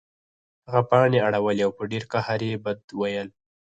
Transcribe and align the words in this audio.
هغه 0.67 0.81
پاڼې 0.89 1.19
اړولې 1.27 1.61
او 1.67 1.71
په 1.77 1.83
ډیر 1.91 2.03
قهر 2.13 2.39
یې 2.49 2.55
بد 2.65 2.79
ویل 2.99 3.27